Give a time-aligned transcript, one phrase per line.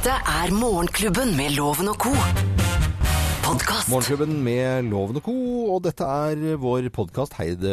[0.00, 2.08] Dette er Morgenklubben med Loven og co.
[3.44, 3.90] Podkast.
[3.92, 5.34] Morgenklubben med Loven og Co.
[5.74, 7.66] Og dette er vår podkast Heid,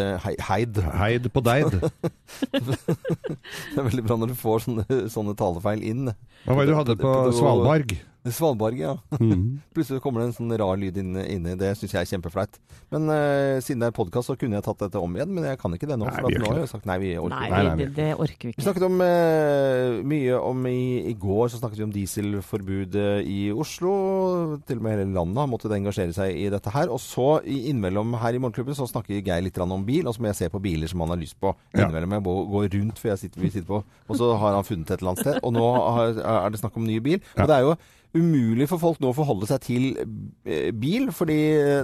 [0.44, 0.82] Heid.
[1.00, 1.78] Heid på deid.
[2.52, 6.12] Det er veldig bra når du får sånne, sånne talefeil inn.
[6.44, 7.96] Hva var det du hadde på Svalbard?
[8.34, 8.96] Svalbard, ja.
[9.18, 9.62] Mhm.
[9.74, 12.58] Plutselig kommer det en sånn rar lyd inn- Det syns jeg er kjempeflaut.
[12.92, 15.30] Men uh, siden det er podkast, så kunne jeg tatt dette om igjen.
[15.34, 16.06] Men jeg kan ikke det nå.
[16.08, 17.58] Nei, For vi at nå har jeg sagt nei, vi orker Nei, ikke.
[17.58, 20.80] Nei, nei, det, det orker vi Vi snakket om uh, mye om i,
[21.12, 23.92] I går så snakket vi om dieselforbudet i Oslo.
[24.68, 26.90] Til og med hele landet har måttet engasjere seg i dette her.
[26.94, 30.08] Og så i- innimellom her i Morgenklubben så snakker Geir litt om bil.
[30.08, 31.54] Og så må jeg se på biler som han har lyst på.
[31.76, 34.92] Innimellom jeg gå rundt, for jeg sitter, vi sitter på Og så har han funnet
[34.92, 35.40] et eller annet sted.
[35.44, 37.22] Og nå har, er det snakk om ny bil.
[37.38, 37.76] Og det er jo
[38.18, 41.38] umulig for folk nå å forholde seg til eh, bil, fordi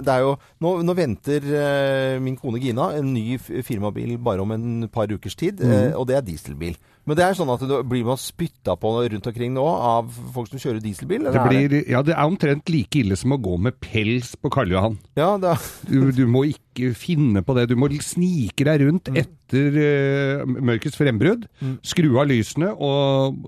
[0.04, 0.34] det er jo
[0.64, 5.36] Nå, nå venter eh, min kone Gina en ny firmabil bare om en par ukers
[5.38, 5.94] tid, mm.
[5.98, 6.76] og det er dieselbil.
[7.04, 10.48] Men det er sånn at det blir man spytta på rundt omkring nå av folk
[10.48, 11.26] som kjører dieselbil?
[11.28, 14.52] Det, blir, blir, ja, det er omtrent like ille som å gå med pels på
[14.52, 14.96] Karl Johan.
[15.18, 17.68] Ja, det er, Du, du må ikke finne på det.
[17.70, 21.44] Du må snike deg rundt etter uh, mørkets frembrudd,
[21.84, 23.44] skru av lysene og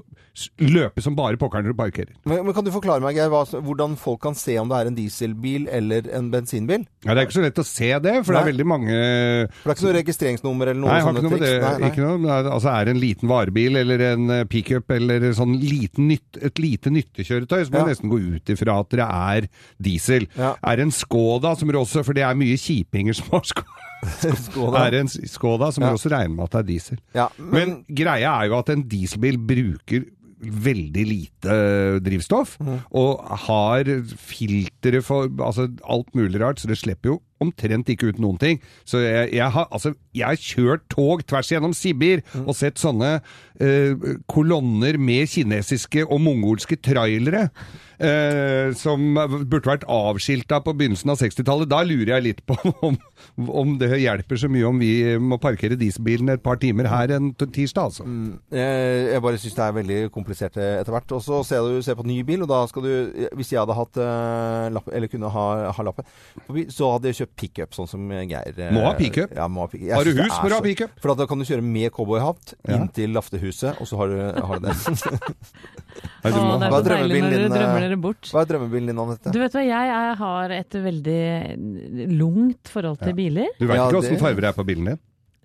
[0.61, 2.11] løpe som bare pokkeren når du parkerer.
[2.29, 4.91] men, men kan du forklare meg, Geir, hva, hvordan folk kan se om det er
[4.91, 6.84] en dieselbil eller en bensinbil?
[7.06, 9.62] Ja, Det er ikke så lett å se det, for det er veldig mange For
[9.62, 11.55] det er ikke noe registreringsnummer eller noe Nei, jeg har sånne noe triks?
[11.62, 11.91] Nei, nei.
[11.93, 16.09] Ikke noe, altså Er det en liten varebil eller en eh, pickup eller sånn liten
[16.11, 17.87] nytt, et lite nyttekjøretøy, så må Ja.
[17.93, 19.48] nesten gå ut ifra at det er
[19.83, 20.27] diesel.
[20.37, 20.55] Ja.
[20.62, 23.83] Er det en Skoda, som er også, for det er mye kjipinger som har Skoda.
[24.47, 24.83] Skoda.
[24.87, 25.93] Er en Skoda, som Ja.
[25.97, 26.98] også regner med at det er diesel.
[27.17, 30.05] Ja, Men greia er jo at en dieselbil bruker
[30.51, 31.57] veldig lite
[32.05, 32.81] drivstoff, Mm.
[32.93, 33.85] og har
[34.17, 38.61] filtre for altså alt mulig rart, så det slipper jo omtrent ikke ut noen ting.
[38.89, 43.19] Så jeg, jeg, har, altså, jeg har kjørt tog tvers gjennom Sibir og sett sånne
[43.61, 47.48] eh, kolonner med kinesiske og mongolske trailere.
[47.98, 51.70] eh, som burde vært avskilta på begynnelsen av 60-tallet.
[51.70, 52.56] Da lurer jeg litt på
[52.89, 52.97] om,
[53.37, 57.31] om det hjelper så mye om vi må parkere dieselbilen et par timer her en
[57.41, 58.06] tirsdag, altså.
[58.53, 61.16] Jeg, jeg bare syns det er veldig komplisert etter hvert.
[61.16, 62.93] Og så ser du ser på ny bil, og da skal du
[63.37, 65.47] Hvis jeg hadde hatt eh, lapp, eller kunne ha,
[65.77, 66.06] ha lappen,
[66.72, 68.54] så hadde jeg kjøpt pickup, sånn som Geir.
[68.59, 69.32] eh, Må ha pickup.
[69.34, 70.91] Ja, må ha pick- Har du hus, er må du ha pickup.
[71.00, 72.76] For da kan du kjøre med cowboyhatt Ja.
[72.76, 74.75] inn til laftehuset, og så har du, har du det.
[74.76, 74.91] Å,
[76.22, 77.48] det er så er deilig når dere eh?
[77.56, 78.31] drømmer dere bort.
[78.31, 79.32] Hva er drømmebilen din, Anette?
[79.32, 81.20] Du vet hva, jeg, jeg har et veldig
[82.19, 83.48] lungt forhold til biler.
[83.58, 84.98] Du vet ikke åssen det- farger det er på bilen din?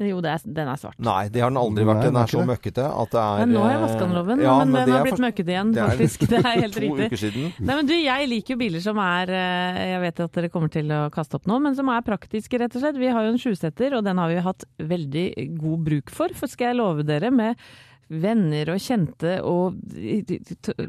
[0.10, 0.98] Jo, det er, den er svart.
[1.04, 2.04] Nei, det har den aldri vært.
[2.08, 4.44] Den er så møkkete at det er Men nå har jeg vaska vasket den, Loven,
[4.44, 5.26] ja, men, men den har blitt for...
[5.26, 6.26] møkkete igjen, det er faktisk.
[6.32, 7.10] Det er helt to riktig.
[7.12, 7.46] uker siden.
[7.60, 10.74] Nei, men du, Jeg liker jo biler som er eh, Jeg vet at dere kommer
[10.74, 13.00] til å kaste opp nå, men som er praktiske, rett og slett.
[13.02, 15.28] Vi har jo en sjusetter, og den har vi hatt veldig
[15.60, 16.36] god bruk for.
[16.38, 17.60] For skal jeg love dere, med
[18.12, 19.78] venner og kjente og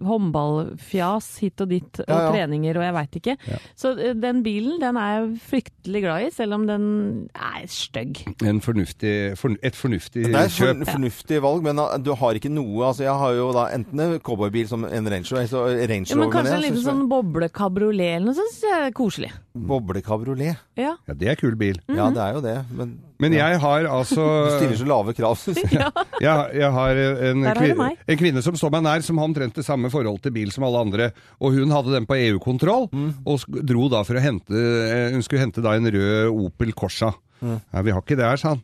[0.02, 2.30] håndballfjas hit og dit, og Ja, ja.
[2.32, 3.36] treninger og jeg veit ikke.
[3.48, 3.58] Ja.
[3.78, 6.86] Så eh, den bilen den er jeg fryktelig glad i, selv om den
[7.34, 8.22] er stygg.
[8.44, 12.38] En fornuftig, forn et fornuftig Det er et for, fornuftig valg, men uh, du har
[12.38, 15.64] ikke noe Altså, jeg har jo da enten en cowboybil som en Range Rover, altså
[15.90, 19.30] Range Ja, men kanskje en liten sånn boblekabriolet eller noe sånt, synes jeg er koselig.
[19.54, 20.60] Boblekabriolet.
[20.78, 20.96] Ja.
[21.06, 21.78] Ja, det er kul bil.
[21.92, 25.36] Ja, det er jo det, men Men jeg har altså du stiller så lave krav,
[25.38, 25.78] syns jeg.
[26.26, 28.00] jeg, jeg har en, Der har du kvin meg.
[28.10, 30.66] en kvinne som står meg nær, som har omtrent det samme forhold til bil som
[30.66, 31.08] alle andre.
[31.40, 33.08] Og hun hadde den på EU-kontroll, Mm.
[33.28, 37.12] og dro da for å hente eh, Hun skulle hente da en rød Opel Corsa.
[37.42, 37.56] Mm.
[37.72, 38.62] Ja, vi har ikke det her, sa han.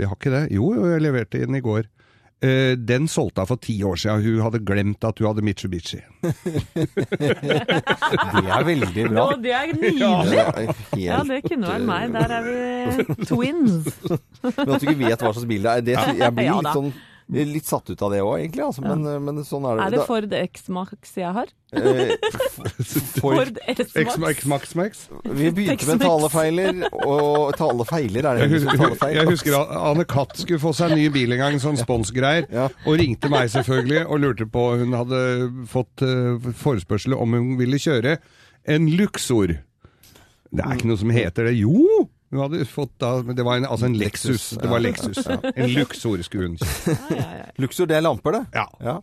[0.00, 0.42] Vi har ikke det.
[0.54, 1.86] Jo, jo, jeg leverte inn i går.
[2.40, 4.22] Eh, den solgte hun for ti år siden.
[4.24, 5.98] Hun hadde glemt at hun hadde Mitsubishi.
[7.20, 9.24] Det er veldig bra.
[9.26, 10.38] Å, det er nydelig!
[10.40, 12.14] Er Ja, det kunne vært meg.
[12.16, 12.56] Der er vi
[13.28, 13.90] twins.
[14.40, 16.72] Men at du ikke vet hva slags bil det er, det, jeg blir Ja litt
[16.78, 16.92] sånn
[17.30, 18.64] Litt satt ut av det òg, egentlig.
[18.66, 18.82] Altså.
[18.82, 19.84] Men, men sånn er det.
[19.86, 21.52] Er det Ford X-Max jeg har?
[21.78, 22.10] eh,
[23.20, 24.44] Ford X-Max.
[24.50, 25.04] Max, Max.
[25.24, 29.16] Vi begynte med talefeiler, og talefeiler er det Jeg husker, talefeil.
[29.20, 32.66] jeg husker Anne Katt skulle få seg en ny bil en gang, sånn sponsgreier, Ja.
[32.84, 35.22] og ringte meg selvfølgelig og lurte på Hun hadde
[35.70, 38.18] fått eh, forespørsel om hun ville kjøre
[38.70, 39.54] en Luxor.
[40.50, 41.54] Det er ikke noe som heter det.
[41.62, 42.08] Jo!
[42.30, 44.50] Hun hadde fått da, men Det var en, altså en Lexus.
[44.60, 45.18] Det var Lexus.
[45.26, 46.60] En luksorisk hund.
[46.62, 46.94] hun.
[46.94, 47.46] Ja, ja, ja.
[47.58, 48.44] Luxor, det er lamper, det.
[48.54, 48.94] Ja.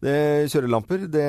[0.00, 1.26] Det kjørelamper, det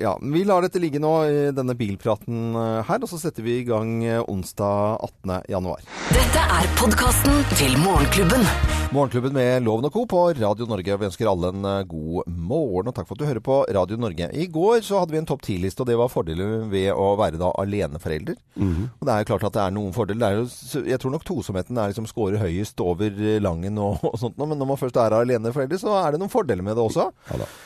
[0.00, 0.12] Ja.
[0.22, 3.66] Vi lar dette ligge nå i denne bilpraten eh, her, og så setter vi i
[3.66, 5.42] gang eh, onsdag 18.
[5.50, 5.82] januar.
[6.14, 8.46] Dette er podkasten til Morgenklubben.
[8.94, 10.04] Morgenklubben med Loven og Co.
[10.06, 10.94] på Radio Norge.
[11.00, 13.98] Vi ønsker alle en eh, god morgen, og takk for at du hører på Radio
[13.98, 14.28] Norge.
[14.30, 17.40] I går så hadde vi en topp ti-liste, og det var fordeler ved å være
[17.40, 18.38] da aleneforelder.
[18.62, 20.38] Og det er jo klart at det er noen fordeler.
[20.38, 24.38] Er jo jeg tror nok tosomheten er liksom scorer høyest over Langen og, og sånt,
[24.38, 27.08] men når man først er aleneforelder, så er det noen fordeler med det også.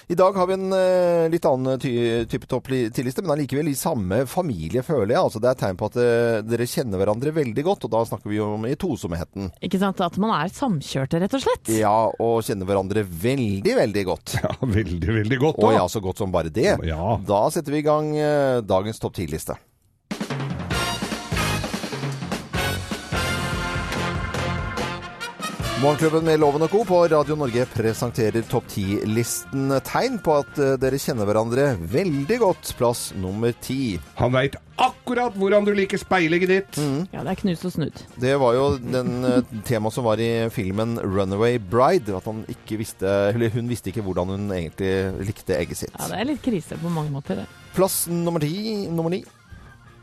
[0.08, 1.92] I dag har vi en uh, litt annen ty
[2.30, 5.20] type topp ti-liste, men allikevel i samme familie, føler jeg.
[5.20, 8.32] Altså, det er tegn på at uh, dere kjenner hverandre veldig godt, og da snakker
[8.32, 9.52] vi om i tosomheten.
[9.64, 10.02] Ikke sant?
[10.04, 11.72] At man er samkjørte, rett og slett.
[11.76, 14.38] Ja, og kjenner hverandre veldig, veldig godt.
[14.38, 15.58] Ja, veldig, veldig godt.
[15.58, 15.66] Da.
[15.66, 16.70] Og ja, så godt som bare det.
[16.86, 17.16] Ja.
[17.28, 19.58] Da setter vi i gang uh, dagens topp ti-liste.
[25.78, 26.80] Morgenklubben med Loven og Co.
[26.82, 29.68] på Radio Norge presenterer topp ti-listen.
[29.86, 32.72] Tegn på at eh, dere kjenner hverandre veldig godt.
[32.80, 33.94] Plass nummer ti.
[34.18, 36.80] Han veit akkurat hvordan du liker speilegget ditt.
[37.14, 38.02] Ja, det er knust og snudd.
[38.18, 42.10] Det var jo den eh, temaet som var i filmen 'Runaway Bride'.
[42.18, 45.94] At han ikke visste, eller hun visste ikke hvordan hun egentlig likte egget sitt.
[45.94, 47.44] Ja, det er litt krise på mange måter.
[47.44, 47.46] det.
[47.78, 48.88] Plass nummer ti.
[48.90, 49.22] Nummer ni.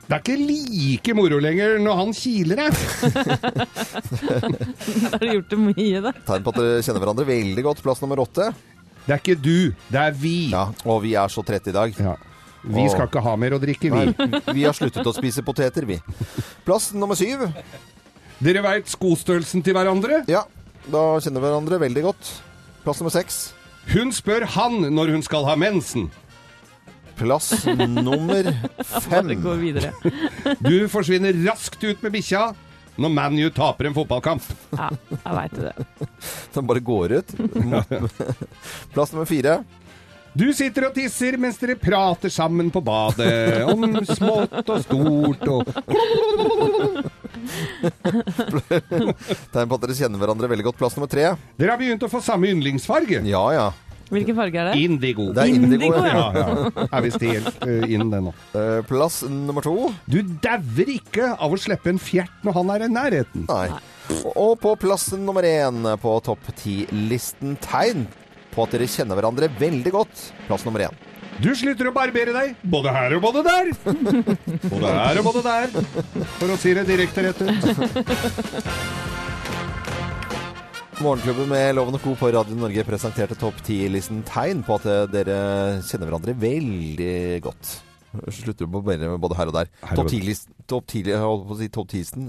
[0.05, 2.75] Det er ikke like moro lenger når han kiler deg.
[5.09, 6.11] Har du gjort det mye, da?
[6.27, 7.81] Tegn på at dere kjenner hverandre veldig godt.
[7.85, 8.51] Plass nummer åtte.
[9.05, 10.35] Det er ikke du, det er vi.
[10.53, 11.93] Ja, og vi er så trette i dag.
[12.01, 12.15] Ja.
[12.65, 14.05] Vi skal ikke ha mer å drikke, vi.
[14.17, 15.99] Nei, vi har sluttet å spise poteter, vi.
[16.65, 17.43] Plass nummer syv.
[18.41, 20.23] Dere veit skostørrelsen til hverandre?
[20.29, 20.41] Ja,
[20.89, 22.31] da kjenner vi hverandre veldig godt.
[22.85, 23.37] Plass nummer seks.
[23.93, 26.07] Hun spør han når hun skal ha mensen.
[27.17, 28.49] Plass nummer
[29.07, 29.31] fem.
[29.61, 29.93] videre.
[30.59, 32.49] Du forsvinner raskt ut med bikkja
[32.95, 34.43] når ManU taper en fotballkamp.
[34.71, 35.73] Ja, jeg veit det.
[36.55, 37.33] Den bare går ut.
[38.95, 39.57] Plass nummer fire.
[40.35, 45.69] Du sitter og tisser mens dere prater sammen på badet om smått og stort og
[49.53, 50.79] Tegn på at dere kjenner hverandre veldig godt.
[50.81, 51.29] Plass nummer tre.
[51.59, 53.21] Dere har begynt å få samme yndlingsfarge.
[53.29, 53.67] Ja, ja.
[54.13, 54.81] Hvilken farge er det?
[54.85, 55.29] Indigo.
[55.33, 55.89] Det er indigo.
[55.89, 56.27] Indigo, ja.
[56.35, 56.85] Ja, ja.
[56.85, 58.35] Er visst helt uh, inn, det nå.
[58.53, 59.89] Uh, Plass nummer to.
[60.09, 63.47] Du dauer ikke av å slippe en fjert når han er i nærheten.
[63.49, 63.81] Nei.
[64.37, 68.05] Og på plass nummer én på topp ti-listen tegn
[68.53, 70.27] på at dere kjenner hverandre veldig godt.
[70.45, 70.93] Plass nummer én.
[71.41, 73.71] Du slutter å barbere deg, både her og både der.
[74.71, 75.73] Både her og både der,
[76.37, 79.04] for å si det direkte rett ut.
[81.03, 82.13] Morgenklubben med Loven og Co.
[82.15, 85.37] på Radio Norge presenterte topp 10-listen tegn på at dere
[85.83, 87.71] kjenner hverandre veldig godt.
[88.31, 89.71] Slutter på med både her og der.
[89.95, 92.23] Topp 10-listen Topp 10 jeg holdt på å si topp 10-listen.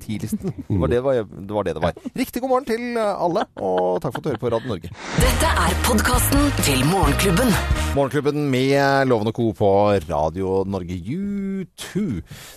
[0.00, 0.54] 10-listen.
[0.64, 1.98] Det var det, var, det var det det var.
[2.16, 4.92] Riktig god morgen til eh, alle, og takk for at du hører på Radio Norge.
[5.20, 7.52] Dette er podkasten til Morgenklubben.
[7.92, 9.50] Morgenklubben med Loven og Co.
[9.58, 9.68] på
[10.08, 12.04] Radio Norge U2.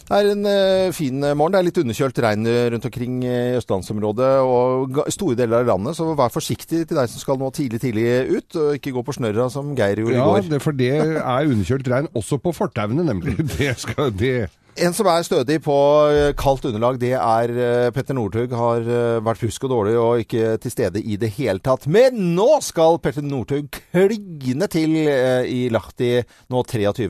[0.08, 1.58] Det er en eh, fin morgen.
[1.58, 6.14] Det er litt underkjølt regn rundt omkring i østlandsområdet og store deler av landet, så
[6.16, 9.50] vær forsiktig til deg som skal nå tidlig, tidlig ut, og ikke gå på snørra
[9.52, 10.48] som Geir gjorde Ja, i går.
[10.56, 13.38] Ja, for det er underkjølt regn også på fortauene, nemlig.
[13.58, 14.50] Det skal det.
[14.76, 15.76] En som er stødig på
[16.12, 18.52] eh, kaldt underlag, det er eh, Petter Northug.
[18.60, 21.86] Har eh, vært fusk og dårlig og ikke til stede i det hele tatt.
[21.88, 26.10] Men nå skal Petter Northug kline til i Lahti
[26.52, 27.08] nå 23.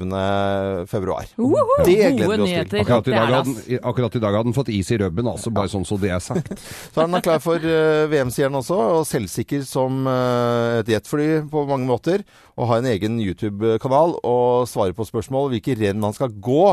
[0.91, 1.31] februar.
[1.41, 1.79] Woho!
[1.87, 2.83] Det gleder vi oss til.
[2.83, 5.31] Akkurat i, Det er dag hadde, akkurat i dag hadde han fått is i rubben,
[5.33, 6.53] altså, bare sånn så det er sagt.
[6.93, 7.59] Så er han klar for
[8.11, 12.21] VM, sier han også, og selvsikker som et jetfly på mange måter.
[12.55, 16.63] Og har en egen YouTube-kanal og svarer på spørsmål hvilke renn han skal gå.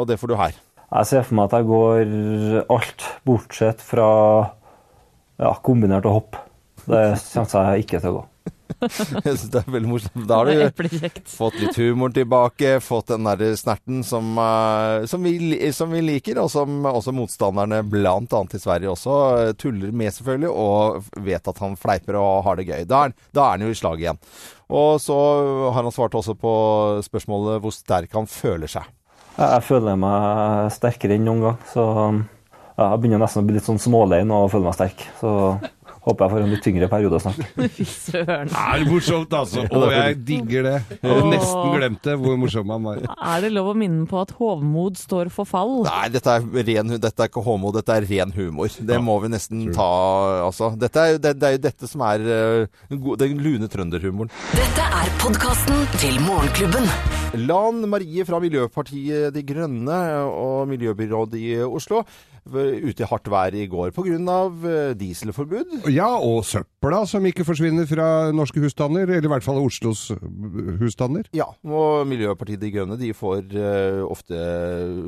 [0.00, 0.56] Og det får du her.
[0.90, 2.14] Jeg ser for meg at jeg går
[2.74, 4.08] alt bortsett fra
[5.40, 6.40] ja, kombinert og hopp.
[6.86, 8.26] Det kommer jeg ikke til å gå.
[8.80, 10.22] Jeg synes det er veldig morsomt.
[10.28, 15.72] Da har du fått litt humor tilbake, fått den der snerten som, eh, som, vi,
[15.76, 19.16] som vi liker, og som også motstanderne annet i Sverige også
[19.60, 22.86] tuller med selvfølgelig, og vet at han fleiper og har det gøy.
[22.88, 24.22] Da er, da er han jo i slag igjen.
[24.70, 25.18] Og så
[25.74, 26.54] har han svart også på
[27.04, 28.86] spørsmålet hvor sterk han føler seg.
[29.40, 31.84] Jeg føler meg sterkere enn noen gang, så
[32.76, 35.04] jeg begynner nesten å bli litt sånn smålein og føler meg sterk.
[35.20, 35.30] Så
[36.04, 37.40] håper jeg får en litt tyngre periode snart.
[37.76, 38.50] Fy søren.
[38.50, 39.64] Det er morsomt, altså.
[39.68, 40.74] Og jeg digger det.
[40.96, 43.02] Jeg hadde nesten glemt det, hvor morsom han var.
[43.34, 45.80] Er det lov å minne på at hovmod står for fall?
[45.86, 48.72] Nei, dette er, ren, dette er ikke hovmod, dette er ren humor.
[48.90, 49.90] Det må vi nesten ta,
[50.46, 50.72] altså.
[50.80, 52.82] Dette er, det, det er jo dette som er eh,
[53.20, 54.32] den lune trønderhumoren.
[54.56, 56.88] Dette er podkasten til Morgenklubben.
[57.46, 62.02] Lan Marie fra Miljøpartiet De Grønne og miljøbyrådet i Oslo
[62.46, 64.16] ute i hardt vær i går pga.
[64.70, 65.88] eh, dieselforbud.
[65.92, 70.10] Ja, og søpla som ikke forsvinner fra norske husstander, eller i hvert fall Oslos
[70.80, 71.24] husstander.
[71.36, 74.36] Ja, og Miljøpartiet De Grønne de får eh, ofte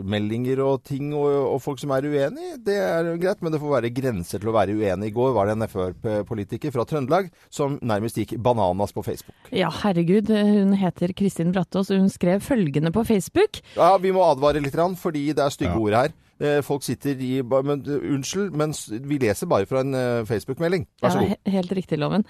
[0.05, 2.53] meldinger og ting og, og folk som er uenig.
[2.65, 5.11] Det er greit, men det får være grenser til å være uenig.
[5.13, 9.37] I går var det en Frp-politiker fra Trøndelag som nærmest gikk bananas på Facebook.
[9.55, 10.31] Ja, herregud.
[10.33, 13.63] Hun heter Kristin Brattås, og hun skrev følgende på Facebook.
[13.77, 15.79] Ja, Vi må advare litt, fordi det er stygge Ja.
[15.79, 16.13] ord her.
[16.43, 18.75] Eh, folk sitter i men, Unnskyld, men
[19.07, 20.89] vi leser bare fra en eh, Facebook-melding.
[21.03, 21.37] Vær så god.
[21.37, 22.27] Ja, helt riktig, Loven.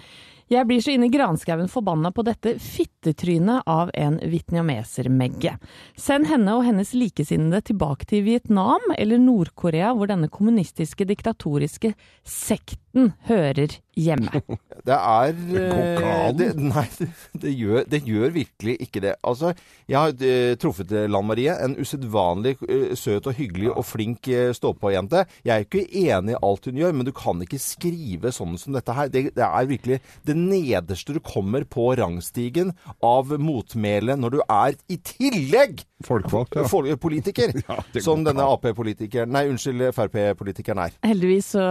[0.52, 5.54] Jeg blir så inn i granskauen forbanna på dette fittetrynet av en vietnameser-Megge.
[5.96, 12.91] Send henne og hennes likesinnede tilbake til Vietnam eller Nord-Korea, hvor denne kommunistiske, diktatoriske sekten
[13.28, 14.42] hører hjemme.
[14.82, 17.06] Det er går eh, det, Nei, det,
[17.38, 19.12] det, gjør, det gjør virkelig ikke det.
[19.22, 19.52] Altså,
[19.86, 22.56] jeg har eh, truffet eh, Lan Marie, en usedvanlig
[22.98, 24.26] søt og hyggelig og flink
[24.58, 25.22] stå-på-jente.
[25.46, 28.74] Jeg er ikke enig i alt hun gjør, men du kan ikke skrive sånn som
[28.74, 29.12] dette her.
[29.12, 32.74] Det, det er virkelig det nederste du kommer på rangstigen
[33.06, 36.64] av motmæle når du er i tillegg Folkvalgt, ja.
[36.68, 38.42] Folk, politiker, Ja, som denne.
[38.42, 40.96] Ap-politikeren, nei unnskyld, Frp-politikeren er.
[41.06, 41.62] Heldigvis så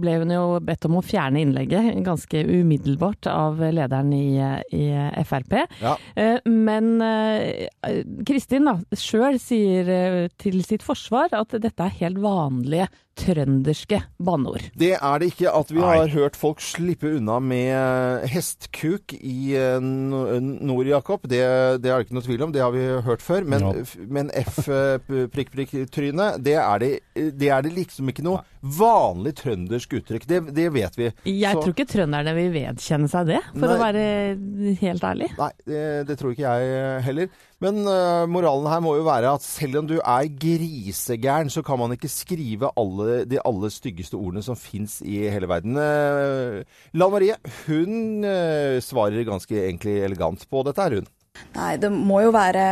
[0.00, 4.38] ble hun jo bedt om å fjerne innlegget ganske umiddelbart av lederen i,
[4.74, 5.58] i Frp.
[5.82, 5.96] Ja.
[6.16, 7.68] Eh, Men eh,
[8.28, 12.88] Kristin da, sjøl sier eh, til sitt forsvar at dette er helt vanlige
[13.18, 14.68] trønderske banneord.
[14.78, 15.96] Det er det ikke at vi Nei.
[15.98, 21.26] har hørt folk slippe unna med hestkuk i eh, nord, Jakob.
[21.28, 21.42] Det,
[21.82, 23.42] det er det ikke noe tvil om, det har vi hørt før.
[23.48, 23.72] Men, Ja.
[23.82, 24.30] f- men
[25.18, 26.90] F-prikk-prikk-tryne, det, er det,
[27.38, 28.42] det er det liksom ikke noe
[28.78, 30.26] vanlig trøndersk uttrykk.
[30.28, 31.10] Det, det vet vi.
[31.30, 33.74] Jeg Så- tror ikke trønderne vil vedkjenne seg det, for Nei.
[33.74, 34.04] å være
[34.82, 35.28] helt ærlig.
[35.38, 37.28] Nei, det, det tror ikke jeg heller.
[37.58, 41.80] Men uh, moralen her må jo være at selv om du er grisegæren, så kan
[41.80, 45.74] man ikke skrive alle, de aller styggeste ordene som fins i hele verden.
[45.74, 46.62] Uh,
[46.94, 47.34] Lan Marie,
[47.66, 51.10] hun uh, svarer ganske egentlig elegant på dette her, hun.
[51.56, 52.64] Nei, det må jo være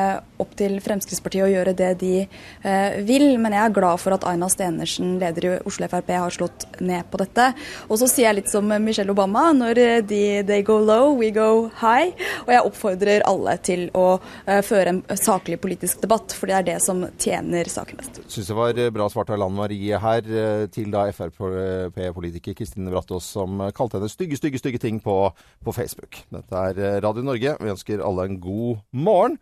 [0.42, 3.28] opp til Fremskrittspartiet å gjøre det de eh, vil.
[3.40, 7.08] Men jeg er glad for at Aina Stenersen, leder i Oslo Frp, har slått ned
[7.10, 7.48] på dette.
[7.88, 9.48] Og så sier jeg litt som Michelle Obama.
[9.56, 12.12] Når de they go low, we go high.
[12.44, 14.06] Og jeg oppfordrer alle til å
[14.46, 18.20] eh, føre en saklig politisk debatt, for det er det som tjener saken best.
[18.32, 22.92] Syns det var eh, bra svart av Lan Marie her, eh, til da Frp-politiker Kristine
[22.92, 25.16] Brattås som eh, kalte henne stygge, stygge, stygge ting på,
[25.64, 26.20] på Facebook.
[26.32, 27.56] Dette er eh, Radio Norge.
[27.62, 28.55] Vi ønsker alle en god
[28.92, 29.38] morgen.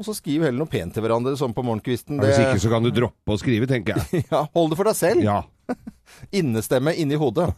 [0.00, 2.16] Og så skriv heller noe pent til hverandre, sånn på morgenkvisten.
[2.18, 4.24] Ja, Hvis ikke så kan du droppe å skrive, tenker jeg.
[4.32, 5.22] Ja, hold det for deg selv.
[5.26, 5.42] Ja.
[6.40, 7.50] Innestemme inni hodet.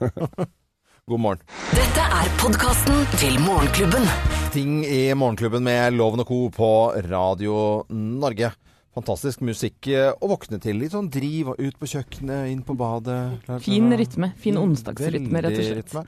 [1.09, 1.41] God morgen.
[1.77, 4.07] Dette er podkasten til Morgenklubben.
[4.55, 6.39] Ting i Morgenklubben med Loven og Co.
[6.55, 6.69] på
[7.09, 7.57] Radio
[7.93, 8.53] Norge.
[8.95, 10.79] Fantastisk musikk eh, å våkne til.
[10.81, 13.19] Litt sånn driv ut på kjøkkenet, inn på badet.
[13.65, 14.31] Fin rytme.
[14.41, 15.81] Fin onsdagsrytme, rett og slett.
[15.83, 16.05] rytme.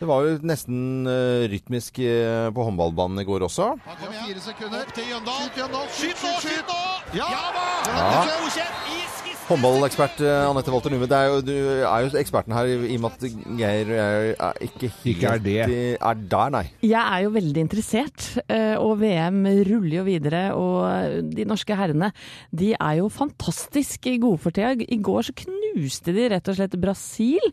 [0.00, 3.74] Det var jo nesten uh, rytmisk uh, på håndballbanen i går også.
[3.84, 4.30] Han igjen.
[4.30, 4.86] fire sekunder.
[4.86, 5.42] Opp til Jøndal.
[5.44, 5.88] Skyt, Jøndal.
[6.00, 6.34] Skyt nå!
[6.46, 6.82] Skyt nå!
[7.20, 7.28] Ja!
[7.52, 7.68] da!
[7.90, 9.10] Ja.
[9.50, 13.00] Håndballekspert eh, Anette Walter Numme, det er jo, du er jo eksperten her i og
[13.02, 13.24] med at
[13.58, 15.56] Geir er ikke helt er det.
[15.98, 16.62] er der, nei.
[16.86, 20.44] Jeg er jo veldig interessert, eh, og VM ruller jo videre.
[20.54, 22.12] Og de norske herrene
[22.54, 24.76] de er jo fantastisk gode for tida.
[24.86, 27.44] I går så knuste de rett og slett Brasil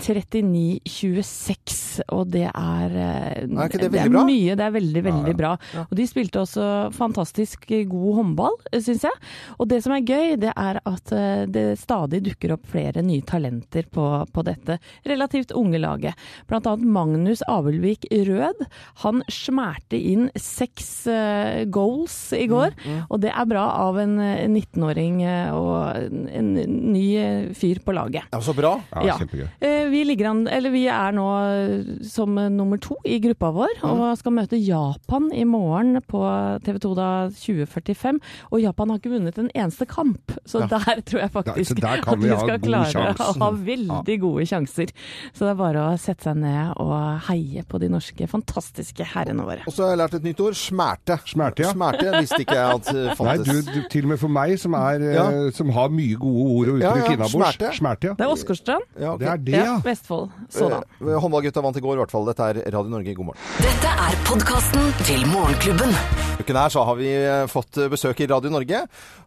[0.00, 4.56] 39-26, og det er eh, Er ikke det det er mye.
[4.58, 5.52] Det er veldig, veldig bra.
[5.84, 6.64] Og de spilte også
[6.96, 9.16] fantastisk god håndball, syns jeg.
[9.58, 13.24] Og det som er gøy, det er at eh, det stadig dukker opp flere nye
[13.26, 16.14] talenter på, på dette relativt unge laget.
[16.50, 18.58] Blant annet Magnus Abelvik Rød.
[19.04, 22.74] Han smerte inn seks eh, goals i går,
[23.08, 26.52] og det er bra av en eh, 19-åring eh, og en,
[26.92, 28.26] ny eh, fyr på laget.
[28.32, 28.74] Ja, så bra.
[28.92, 29.16] Ja, Ja.
[29.22, 29.46] kjempegøy.
[29.62, 33.80] Eh, Vi, ligger an, eller vi er nå eh, som nummer to i gruppa vår,
[33.86, 36.20] og skal møte Japan i morgen på
[36.64, 38.20] TV 2 da 2045.
[38.52, 42.02] Og Japan har ikke vunnet en eneste kamp, så der tror jeg faktisk Ja, der
[42.06, 44.92] at vi vi skal klare å ha veldig gode sjanser.
[45.34, 49.44] Så det er bare å sette seg ned og heie på de norske fantastiske herrene
[49.44, 49.66] våre.
[49.68, 50.56] Og så har jeg lært et nytt ord.
[50.58, 51.18] Smerte.
[51.28, 51.72] Smerte, ja.
[51.74, 53.46] Smerte visste ikke jeg at fantes.
[53.46, 55.50] Nei, du, du, til og med for meg, som, er, eh, Ja.
[55.52, 57.51] som har mye gode ord og Ja, uttrykk ja, innabords.
[57.52, 57.76] Smerte.
[57.78, 58.14] Smerte, ja.
[58.18, 58.88] Det er Åsgårdstrand.
[58.98, 59.22] Ja, okay.
[59.22, 59.76] Det er det, ja.
[59.84, 60.30] Vestfold.
[60.52, 60.84] Sådan.
[61.00, 62.26] Eh, Håndballgutta vant i går, i hvert fall.
[62.28, 63.48] Dette er Radio Norge, god morgen.
[63.62, 65.94] Dette er podkasten til Morgenklubben.
[66.42, 68.82] Uken her så har vi eh, fått besøk i Radio Norge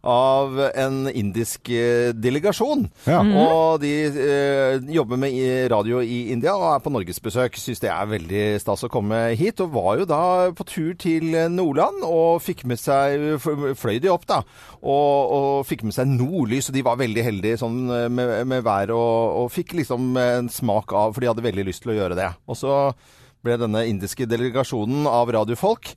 [0.06, 1.70] av en indisk
[2.22, 2.86] delegasjon.
[3.10, 3.22] Ja.
[3.24, 7.58] Og de eh, jobber med radio i India og er på norgesbesøk.
[7.62, 9.64] Syns det er veldig stas å komme hit.
[9.64, 10.22] Og var jo da
[10.56, 13.38] på tur til Nordland og fikk med seg
[13.76, 14.42] Fløy de opp, da.
[14.86, 17.80] Og, og fikk med seg nordlys, og de var veldig heldige sånn
[18.16, 21.86] med, med været og, og fikk liksom en smak av For de hadde veldig lyst
[21.86, 22.32] til å gjøre det.
[22.50, 22.76] Og så
[23.46, 25.94] ble denne indiske delegasjonen av radiofolk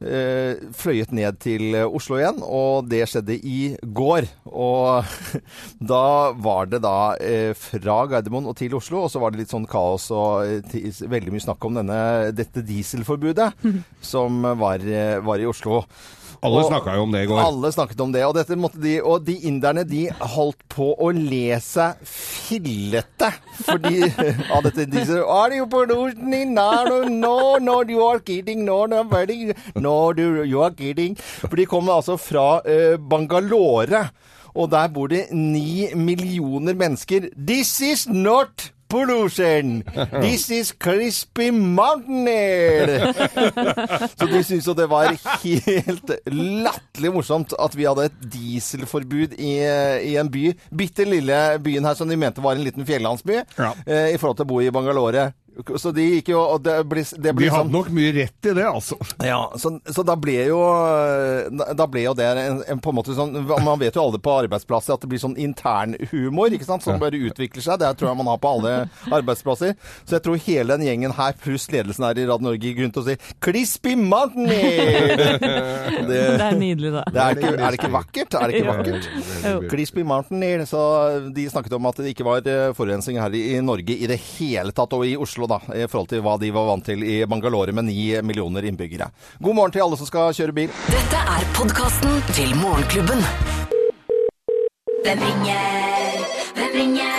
[0.00, 4.28] eh, fløyet ned til Oslo igjen, og det skjedde i går.
[4.50, 5.10] Og
[5.92, 6.04] da
[6.36, 9.68] var det da eh, fra Gardermoen og til Oslo, og så var det litt sånn
[9.70, 12.00] kaos og eh, veldig mye snakk om denne,
[12.36, 13.52] dette dieselforbudet
[14.12, 15.84] som var, eh, var i Oslo.
[16.40, 17.40] Alle snakka jo om det i går.
[17.42, 18.38] Alle snakket om det, og,
[18.80, 23.28] de, og de inderne de holdt på å le seg fillete.
[23.66, 24.08] Fordi
[24.54, 26.54] av dette de sa Are you producing?
[26.54, 28.64] No, no, no, no, you are kidding.
[28.64, 31.16] No, no, very, no you are kidding.
[31.20, 34.06] For de kom altså fra uh, Bangalore,
[34.56, 37.28] og der bor det ni millioner mennesker.
[37.36, 39.82] This is not pollution.
[40.20, 43.12] This is crispy mountain air.
[44.18, 49.52] Så de syntes jo det var helt latterlig morsomt at vi hadde et dieselforbud i,
[50.10, 50.50] i en by.
[50.76, 53.72] Bitte lille byen her som de mente var en liten fjellandsby, Ja.
[53.86, 55.30] eh, i forhold til å bo i Bangalore.
[55.76, 58.46] Så de gikk jo og det ble, det ble De hadde sånn- nok mye rett
[58.48, 58.96] i det, altså.
[59.26, 60.60] ja, så, så da ble jo
[61.76, 64.32] Da ble jo det en, en, på en måte sånn Man vet jo alle på
[64.46, 66.84] arbeidsplasser at det blir sånn internhumor, ikke sant?
[66.86, 67.80] Som bare utvikler seg.
[67.82, 68.72] Det tror jeg man har på alle
[69.12, 69.74] arbeidsplasser.
[70.06, 73.00] Så jeg tror hele den gjengen her, pluss ledelsen her i Radio Norge, gikk rundt
[73.02, 74.48] og si 'Crispy Mountain
[76.08, 77.04] det, Det er nydelig, da.
[77.10, 78.34] det er, ikke, er det ikke vakkert?
[78.40, 79.70] Er det ikke vakkert?
[79.70, 80.80] Crispy Mountain Så
[81.34, 84.18] de snakket om at det ikke var eh, forurensning her i i Norge i det
[84.38, 87.24] hele tatt, og i Oslo, da, i forhold til hva de var vant til i
[87.24, 89.10] Bangalore med ni millioner innbyggere.
[89.40, 90.68] God morgen til alle som skal kjøre bil.
[90.90, 93.24] Dette er podkasten til Morgenklubben.
[95.04, 96.26] Hvem ringer?
[96.58, 97.16] Hvem ringer?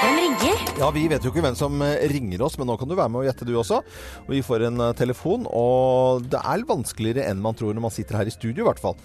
[0.00, 0.60] Hvem ringer?
[0.78, 3.10] Ja, Vi vet jo ikke hvem som eh, ringer oss, men nå kan du være
[3.12, 3.82] med og gjette du også.
[4.30, 8.20] Vi får en eh, telefon, og det er vanskeligere enn man tror når man sitter
[8.20, 8.96] her i studio, i hvert fall.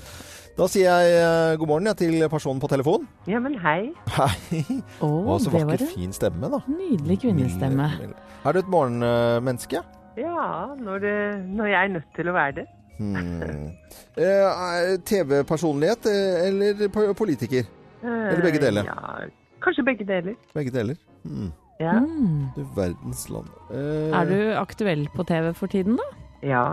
[0.55, 3.03] Da sier jeg eh, god morgen ja, til personen på telefon.
[3.27, 3.89] Ja, men hei.
[4.15, 4.61] Hei.
[5.03, 6.61] Å, så vakker, en fin stemme, da.
[6.71, 7.89] nydelig kvinnestemme.
[8.45, 9.81] Er du et morgenmenneske?
[10.15, 10.45] Ja,
[10.79, 11.15] når, det,
[11.57, 12.65] når jeg er nødt til å være det.
[12.95, 13.67] Hmm.
[14.15, 17.67] Eh, er TV-personlighet eh, eller po- politiker?
[18.05, 18.87] Eller begge deler?
[18.87, 20.39] Eh, Ja, kanskje begge deler.
[20.55, 20.95] Begge deler.
[21.27, 21.51] Hmm.
[21.83, 21.97] Ja.
[21.99, 22.45] Mm.
[22.55, 23.51] Du verdens land.
[23.75, 26.07] Eh, Er du aktuell på TV for tiden, da?
[26.47, 26.63] ja.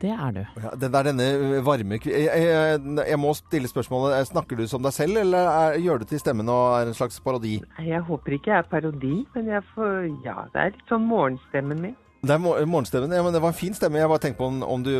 [0.00, 0.40] Det er du.
[0.62, 1.26] ja, det er denne
[1.66, 2.80] varme jeg, jeg,
[3.10, 4.14] jeg må stille spørsmålet.
[4.18, 6.96] eh, Snakker du som deg selv, eller er, gjør du til stemmen og er en
[6.96, 7.58] slags parodi?
[7.84, 11.80] Jeg håper ikke jeg er parodi, men jeg får Ja, det er litt sånn morgenstemmen
[11.84, 11.96] min.
[12.22, 13.12] Det er mor- morgenstemmen.
[13.16, 13.96] Ja, men det var en fin stemme.
[14.00, 14.90] Jeg bare tenkte på om, om du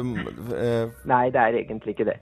[0.57, 2.19] eh, Nei, det er egentlig ikke det.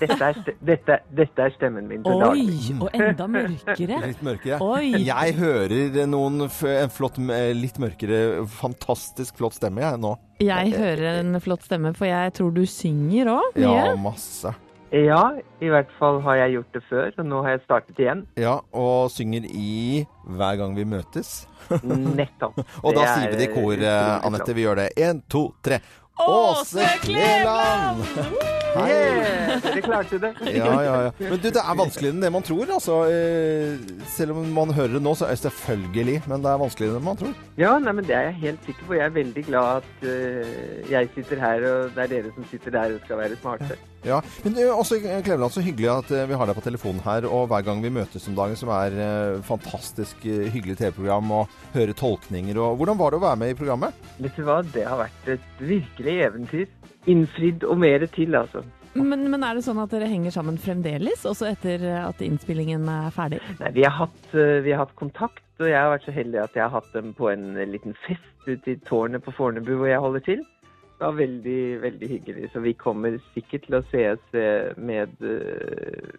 [0.00, 2.22] Dette er, dette, dette er stemmen min til.
[2.24, 2.72] Oi!
[2.80, 3.98] Og enda mørkere.
[4.06, 4.56] litt mørkere.
[4.64, 5.02] Oi!
[5.04, 10.14] Jeg hører noen en flott, eh, litt mørkere, fantastisk flott stemme jeg nå.
[10.44, 13.72] Jeg hører en flott stemme, for jeg tror du synger òg mye.
[13.72, 14.54] Ja, masse.
[14.94, 15.22] Ja,
[15.64, 18.20] i hvert fall har jeg gjort det før, og nå har jeg startet igjen.
[18.38, 21.32] Ja, og synger i Hver gang vi møtes.
[21.82, 22.60] Nettopp.
[22.84, 24.12] Og da sier vi det i kor, eh.
[24.24, 24.54] Anette.
[24.54, 24.86] Vi gjør det.
[25.00, 25.80] Én, to, tre.
[26.18, 28.04] Åse Kleland!
[28.74, 28.90] Hei!
[28.90, 30.30] Yeah, dere klarte det.
[30.54, 31.10] Ja, ja, ja.
[31.18, 32.70] Men du, det er vanskeligere enn det man tror.
[32.74, 33.82] Altså, eh,
[34.14, 36.20] selv om man hører det nå, så er det selvfølgelig.
[36.30, 37.34] Men det er vanskeligere enn man tror.
[37.58, 38.96] Ja, nei, men det er jeg helt sikker på.
[38.98, 42.78] Jeg er veldig glad at uh, jeg sitter her, og det er dere som sitter
[42.78, 43.78] der og skal være smarte.
[44.04, 47.24] Ja, Men eh, også Kleveland, så hyggelig at eh, vi har deg på telefonen her.
[47.24, 51.58] Og hver gang vi møtes om dagen, som er eh, fantastisk eh, hyggelig TV-program, og
[51.74, 54.06] høre tolkninger og Hvordan var det å være med i programmet?
[54.20, 56.66] Vet du hva, det har vært et virkelig eventyr.
[57.10, 58.64] Innfridd og mer til, altså.
[58.94, 63.08] Men, men er det sånn at dere henger sammen fremdeles, også etter at innspillingen er
[63.14, 63.40] ferdig?
[63.58, 66.44] Nei, vi har, hatt, eh, vi har hatt kontakt, og jeg har vært så heldig
[66.44, 69.88] at jeg har hatt dem på en liten fest ute i tårnet på Fornebu hvor
[69.88, 70.44] jeg holder til.
[71.04, 72.50] Det veldig, veldig hyggelig.
[72.52, 76.14] Så vi kommer sikkert til å ses eh, med eh,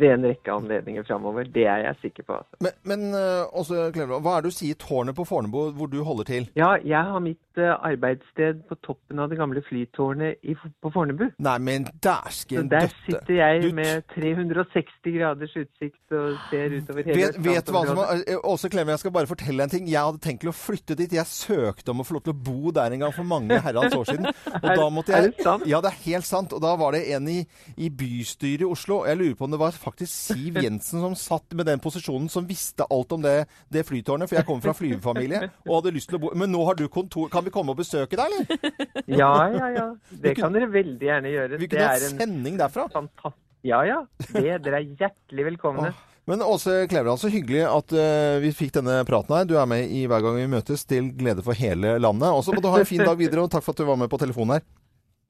[0.00, 1.46] ved en rekke anledninger framover.
[1.54, 2.38] Det er jeg sikker på.
[2.40, 2.60] Altså.
[2.66, 6.00] Men, men eh, også, Klemmer, hva er det du sier tårnet på Fornebu, hvor du
[6.06, 6.48] holder til?
[6.58, 11.28] Ja, jeg har mitt eh, arbeidssted på toppen av det gamle flytårnet i, på Fornebu.
[11.44, 12.74] Nei, men dæsken døtte!
[12.74, 18.02] der sitter jeg med 360 graders utsikt og ser utover hele Vet, vet hva som
[18.04, 19.88] eh, Åse Klemme, jeg skal bare fortelle en ting.
[19.90, 21.14] Jeg hadde tenkt til å flytte dit.
[21.14, 23.94] Jeg søkte om å få lov til å bo der en gang for mange herrens
[23.96, 24.30] år siden.
[24.64, 25.66] Og da måtte er det sant?
[25.70, 26.54] Ja, det er helt sant.
[26.56, 27.40] Og da var det en i,
[27.76, 29.02] i bystyret i Oslo.
[29.08, 32.48] Jeg lurer på om det var faktisk Siv Jensen som satt med den posisjonen, som
[32.48, 33.36] visste alt om det,
[33.72, 34.30] det flytårnet.
[34.30, 36.86] For jeg kommer fra flyvefamilie og hadde lyst til å bo Men nå har du
[36.92, 37.30] kontor.
[37.32, 38.92] Kan vi komme og besøke deg, eller?
[39.20, 39.88] Ja, ja, ja.
[40.10, 41.60] Det kan dere veldig gjerne gjøre.
[41.60, 42.88] Vi kunne hatt en sending derfra.
[42.92, 44.02] fantastisk Ja, ja.
[44.28, 45.94] Det, dere er hjertelig velkomne.
[46.28, 49.48] Men Åse Kleveland, så hyggelig at uh, vi fikk denne praten her.
[49.48, 52.28] Du er med i Hver gang vi møtes, til glede for hele landet.
[52.32, 54.00] Og så må du ha en fin dag videre, og takk for at du var
[54.00, 54.66] med på telefonen her.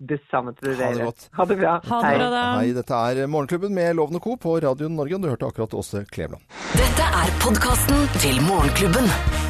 [0.01, 1.05] Det samme til Ha det dere.
[1.07, 1.29] godt.
[1.39, 1.75] Ha det bra.
[1.87, 2.43] Ha det bra, da.
[2.59, 4.37] Hei, dette er Morgenklubben med Loven og Co.
[4.37, 5.15] på Radio Norge.
[5.15, 6.43] og Du hørte akkurat Åse Kleveland.
[6.75, 9.07] Dette er podkasten til Morgenklubben.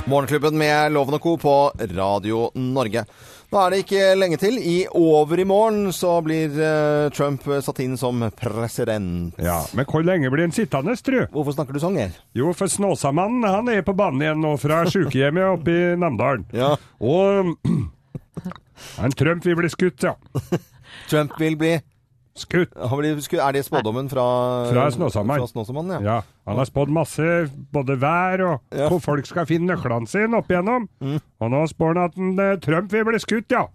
[0.06, 1.36] Morgenklubben med Loven og Co.
[1.40, 1.54] på
[1.96, 3.06] Radio Norge.
[3.54, 4.56] Nå er det ikke lenge til.
[4.58, 9.34] I over i morgen så blir uh, Trump satt inn som president.
[9.38, 11.20] Ja, Men hvor lenge blir han sittende, tru?
[11.30, 12.16] Hvorfor snakker du sånn, Geir?
[12.34, 16.46] Jo, for Snåsamannen han er på banen igjen nå fra sykehjemmet oppe i Namdalen.
[16.52, 16.74] Ja.
[17.00, 17.54] Og
[18.96, 20.14] han Trump vil bli skutt, ja.
[21.10, 21.74] Trump vil bli
[22.36, 22.72] Skutt.
[22.74, 24.24] Han blir sku- Er det spådommen fra
[24.72, 26.02] Fra Snåsamannen.
[26.02, 26.14] Ja.
[26.16, 27.22] Ja, han har spådd masse,
[27.72, 28.88] både vær og Ja.
[28.90, 30.88] hvor folk skal finne nøklene sine opp igjennom.
[31.40, 33.66] Og nå spår han at en, eh, Trump vil bli skutt, ja.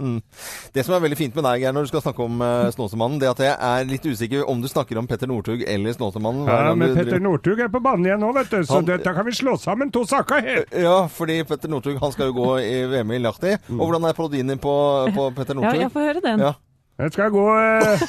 [0.73, 3.17] Det som er veldig fint med deg, Geir, når du skal snakke om uh, Snåsamannen,
[3.19, 6.45] det at jeg er litt usikker om du snakker om Petter Northug eller Snåsamannen.
[6.45, 9.03] Ja, men Petter driver- Northug er på banen igjen nå, vet du, så Han- dette
[9.15, 10.73] kan vi slå sammen to saker helt.
[10.77, 13.53] Ja, fordi Petter Northug han skal jo gå i VM i Lahti.
[13.71, 16.39] Og hvordan er parodien din på, på Petter Ja, jeg får høre den.
[16.39, 16.53] Ja.
[16.99, 18.01] Jeg skal gå eh,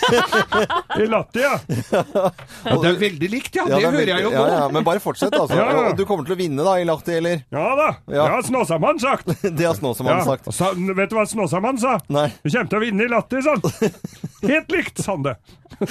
[0.98, 1.52] i latter, ja.
[1.94, 2.78] ja.
[2.82, 3.62] Det er veldig likt, ja.
[3.70, 4.46] Ja, det det hører jeg jo ja, nå.
[4.50, 5.54] ja, Men bare fortsett, altså.
[5.60, 5.92] Ja, ja.
[5.94, 7.44] Du kommer til å vinne da i latter, eller?
[7.54, 8.24] Ja da, Ja.
[8.24, 9.30] det har Snåsamann sagt.
[9.60, 10.50] Det har Snåsamannen sagt.
[10.56, 12.00] sa, vet du hva Snåsamann sa?
[12.10, 12.26] Nei.
[12.42, 13.94] Du kommer til å vinne i latter, sa han.
[14.50, 15.36] Helt likt, sa han det.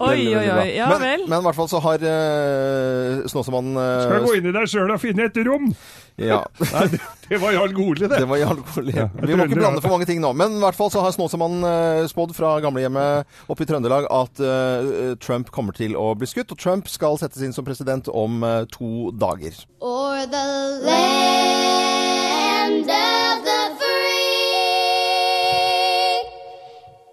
[0.00, 0.68] Oi, oi, oi.
[0.74, 1.26] Ja vel.
[1.28, 4.90] Men i hvert fall så har uh, Snåsamannen uh, Skal gå inn i deg sjøl
[4.96, 5.68] og finne et rom.
[6.16, 6.46] Ja.
[6.72, 8.18] Nei, det, det var Jarl Goli, det.
[8.18, 8.92] Det var Jarl Goli.
[8.96, 10.32] Ja, Vi må ikke blande for mange ting nå.
[10.32, 14.40] Men i hvert fall så har Snåsamannen uh, spådd fra gamlehjemmet oppe i Trøndelag at
[14.40, 16.52] uh, Trump kommer til å bli skutt.
[16.54, 19.52] Og Trump skal settes inn som president om uh, to dager.
[19.80, 20.46] Or the
[20.88, 21.20] land
[22.88, 24.96] of the free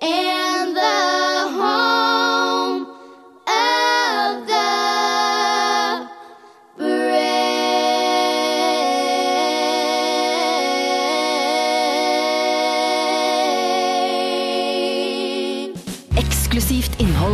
[0.02, 0.33] and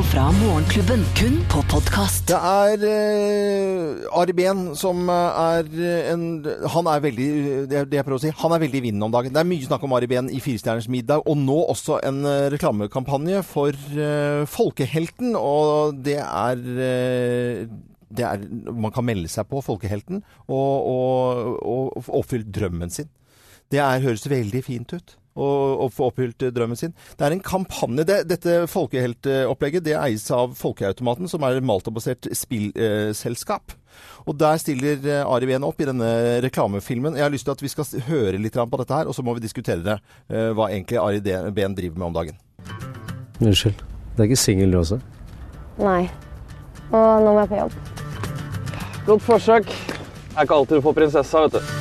[0.09, 2.23] fra Morgenklubben, kun på podkast.
[2.29, 5.67] Det er uh, Ari Behn som eh, er
[6.13, 6.23] en
[6.73, 7.27] Han er veldig
[7.69, 9.33] det, det jeg prøver å si, han er veldig i vinden om dagen.
[9.35, 12.47] Det er mye snakk om Ari Behn i Firestjerners middag, og nå også en eh,
[12.55, 15.37] reklamekampanje for eh, Folkehelten.
[15.37, 17.63] Og det er eh,
[18.09, 23.11] det er, man kan melde seg på Folkehelten og, og, og og oppfylle drømmen sin.
[23.69, 25.49] Det er, høres veldig fint ut å,
[25.85, 26.93] og få oppfylt eh, drømmen sin.
[27.17, 28.05] Det er en kampanje.
[28.07, 33.75] Det, dette folkeheltopplegget det eies av Folkeautomaten, som er et Malta-basert spillselskap.
[34.25, 36.09] og der stiller eh, Ari Behn opp i denne
[36.45, 37.17] reklamefilmen.
[37.17, 39.35] Jeg har lyst til at vi skal høre litt på dette her, og så må
[39.37, 39.99] vi diskutere det,
[40.29, 41.21] eh, hva egentlig Ari
[41.51, 42.39] Behn driver med om dagen.
[43.39, 43.85] Unnskyld.
[44.15, 44.99] Det er ikke singel du også?
[45.79, 46.09] Nei.
[46.89, 47.77] Og nå må jeg på jobb.
[49.05, 49.69] Godt forsøk.
[49.69, 51.78] Det er ikke alltid du får prinsessa, vet du.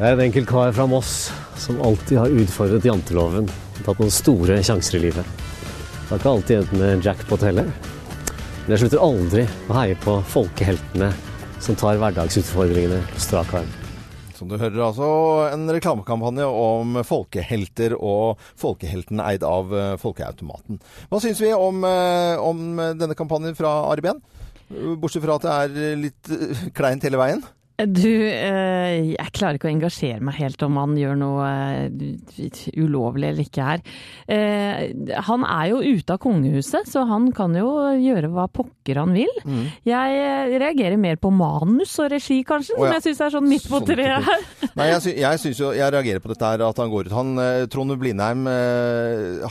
[0.00, 1.26] Jeg er en enkel kar fra Moss
[1.60, 5.26] som alltid har utfordret janteloven og tatt noen store sjanser i livet.
[5.42, 7.68] Det har ikke alltid endt med jackpot heller.
[8.62, 11.10] Men jeg slutter aldri å heie på folkeheltene
[11.60, 13.68] som tar hverdagsutfordringene på strak arm.
[14.38, 15.10] Som du hører altså
[15.50, 20.80] en reklamekampanje om folkehelter og folkehelten eid av eh, Folkeautomaten.
[21.12, 24.24] Hva syns vi om, eh, om denne kampanjen fra Ari Behn?
[24.96, 27.44] Bortsett fra at det er litt eh, kleint hele veien.
[27.86, 31.46] Du, eh, jeg klarer ikke å engasjere meg helt om han gjør noe
[31.86, 33.84] eh, ulovlig eller ikke her.
[34.30, 34.90] Eh,
[35.28, 39.32] han er jo ute av kongehuset, så han kan jo gjøre hva pokker han vil.
[39.46, 39.62] Mm.
[39.88, 42.90] Jeg reagerer mer på manus og regi, kanskje, Å, ja.
[42.90, 44.46] som jeg syns er sånn midt på treet her.
[44.76, 47.14] Nei, jeg, sy jeg synes jo Jeg reagerer på dette her at han går ut.
[47.16, 47.40] Han,
[47.72, 48.44] Trond Blindheim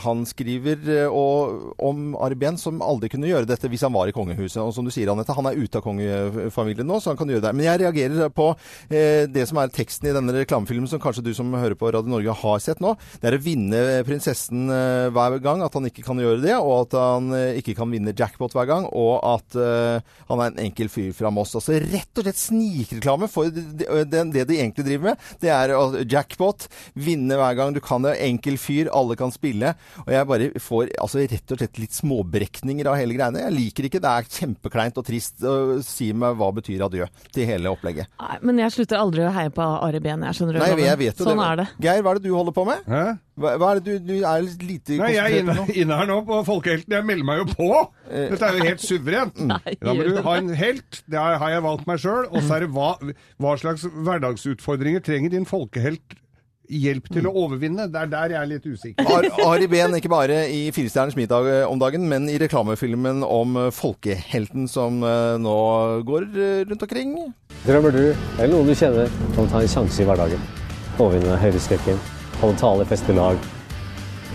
[0.04, 4.60] han skriver og, om Arben som aldri kunne gjøre dette hvis han var i kongehuset.
[4.62, 7.44] Og som du sier, Anette, han er ute av kongefamilien nå, så han kan gjøre
[7.48, 7.54] det.
[7.56, 8.50] Men jeg reagerer på
[8.92, 12.12] eh, det som er teksten i denne reklamefilmen, som kanskje du som hører på Radio
[12.12, 12.92] Norge har sett nå.
[13.22, 16.56] Det er å vinne prinsessen eh, hver gang, at han ikke kan gjøre det.
[16.60, 18.88] Og at han eh, ikke kan vinne jackpot hver gang.
[18.92, 21.54] Og at eh, han er en enkel fyr fra Moss.
[21.58, 25.24] Altså rett og slett snikreklame for det, det, det de egentlig driver med.
[25.40, 26.66] Det er å- jackpot,
[26.98, 27.74] vinne hver gang.
[27.76, 28.16] Du kan det.
[28.26, 29.72] Enkel fyr, alle kan spille.
[30.04, 33.44] Og jeg bare får altså, rett og slett litt småbrekninger av hele greiene.
[33.46, 34.02] Jeg liker ikke.
[34.02, 35.38] Det er kjempekleint og trist.
[35.46, 38.09] Og si meg hva betyr adjø til hele opplegget.
[38.20, 40.60] Nei, men jeg slutter aldri å heie på Ari Behn, jeg skjønner du.
[40.60, 41.46] Nei, jeg vet jo sånn det.
[41.46, 41.66] er det.
[41.86, 42.82] Geir, hva er det du holder på med?
[42.90, 43.04] Hæ?
[43.40, 46.10] Hva, hva er det du, du er litt lite Nei, jeg er inne, inne her
[46.10, 46.92] nå på Folkehelten.
[46.98, 47.70] Jeg melder meg jo på!
[48.10, 49.40] Dette er jo helt suverent.
[49.48, 51.00] Nei, Da må du ha en helt.
[51.08, 52.26] Det har jeg valgt meg sjøl.
[52.28, 52.90] Og så er det hva,
[53.40, 56.18] hva slags hverdagsutfordringer trenger din folkehelt
[56.70, 57.88] hjelp til å overvinne?
[57.90, 59.08] Det er der jeg er litt usikker.
[59.10, 63.56] Ar Ari Behn ikke bare i Firestjerners middag eh, om dagen, men i reklamefilmen om
[63.58, 65.56] eh, folkehelten som eh, nå
[66.06, 67.16] går eh, rundt omkring.
[67.60, 68.04] Drømmer du,
[68.38, 70.40] eller noen du kjenner, om å ta en sjanse i hverdagen?
[70.96, 71.98] Overvinne høydeskrekken,
[72.40, 73.36] holde tale i feste lag,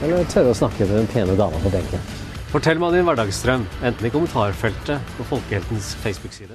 [0.06, 2.06] eller tørre å snakke til den pene dama på benken?
[2.54, 6.54] Fortell meg din hverdagsdrøm, enten i kommentarfeltet på Folkeheltens Facebook-side,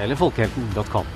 [0.00, 1.06] eller folkehelten.com.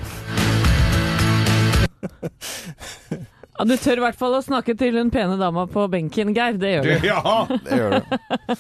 [3.61, 6.55] Ja, du tør i hvert fall å snakke til den pene dama på benken, Geir.
[6.57, 7.03] Det gjør du.
[7.11, 7.33] Ja!
[7.67, 8.15] Det gjør du.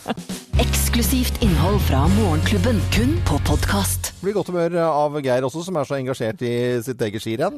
[0.60, 4.10] Eksklusivt innhold fra Morgenklubben, kun på podkast.
[4.20, 6.52] Blir godt humør av Geir også, som er så engasjert i
[6.84, 7.56] sitt eget skirenn.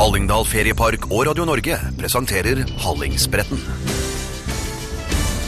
[0.00, 3.60] Hallingdal Feriepark og Radio Norge presenterer Hallingsbretten.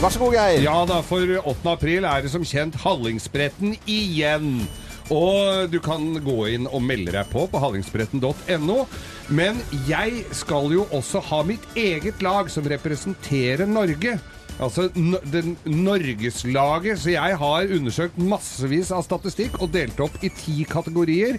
[0.05, 0.61] Vær så god, Geir.
[0.69, 1.57] Ja da, for 8.
[1.73, 4.59] april er det som kjent Hallingsbretten igjen.
[5.11, 8.77] Og du kan gå inn og melde deg på på hallingsbretten.no.
[9.31, 14.17] Men jeg skal jo også ha mitt eget lag som representerer Norge.
[14.61, 14.89] Altså
[15.33, 16.99] den Norgeslaget.
[17.01, 21.39] Så jeg har undersøkt massevis av statistikk og delt opp i ti kategorier,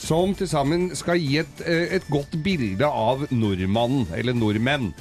[0.00, 4.92] som til sammen skal gi et, eh, et godt bilde av nordmannen, eller nordmenn.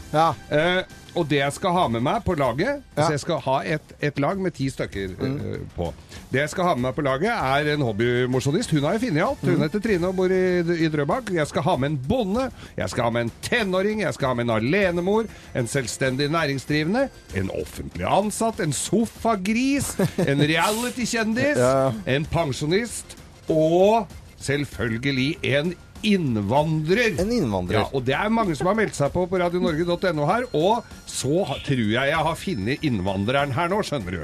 [0.51, 0.83] Eh,
[1.15, 4.19] og det jeg skal ha med meg på laget Så jeg skal ha et, et
[4.23, 5.89] lag med ti stykker eh, på.
[6.31, 8.71] Det jeg skal ha med meg på laget, er en hobbymosjonist.
[8.71, 9.43] Hun har jeg funnet alt.
[9.43, 10.43] Hun heter Trine og bor i,
[10.85, 11.33] i Drøbak.
[11.35, 12.47] Jeg skal ha med en bonde.
[12.77, 14.05] Jeg skal ha med en tenåring.
[14.05, 15.27] Jeg skal ha med en alenemor.
[15.57, 17.09] En selvstendig næringsdrivende.
[17.35, 18.59] En offentlig ansatt.
[18.65, 19.93] En sofagris.
[20.25, 21.57] En reality-kjendis.
[21.65, 21.91] Ja.
[22.09, 23.15] En pensjonist.
[23.51, 24.07] Og
[24.41, 27.11] selvfølgelig en innvandrer.
[27.21, 27.77] En innvandrer.
[27.77, 30.47] Ja, og det er mange som har meldt seg på på radionorge.no her.
[30.57, 34.23] Og så tror jeg jeg har funnet innvandreren her nå, skjønner du.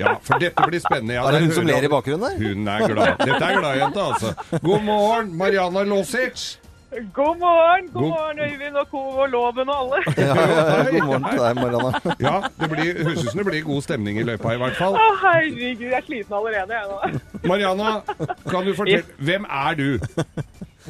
[0.00, 0.16] ja.
[0.26, 1.14] For dette blir spennende.
[1.20, 2.42] Ja, Er det hun som ler i bakgrunnen der?
[2.42, 3.14] Hun er glad.
[3.22, 4.58] Dette er gladjenta, altså.
[4.66, 6.56] God morgen, Mariana Losic.
[6.92, 8.98] God morgen, god God- morgen Øyvind og Co.
[8.98, 9.98] og Loven og alle.
[10.26, 11.92] Ja, ja, god morgen til deg, Marianne.
[12.28, 12.90] Ja, det blir,
[13.38, 14.94] det blir god stemning i løypa, i hvert fall.
[15.00, 16.98] Å, herregud, jeg er sliten allerede, jeg nå.
[17.52, 17.94] Mariana,
[18.50, 19.88] kan du fortelle Hvem er du?